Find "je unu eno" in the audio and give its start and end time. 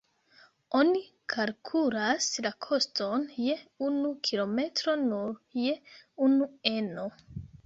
5.67-7.07